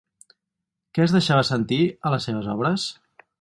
Què 0.97 1.03
es 1.05 1.13
deixava 1.15 1.43
sentir 1.51 1.79
a 2.11 2.15
les 2.15 2.27
seves 2.29 2.49
obres? 2.55 2.89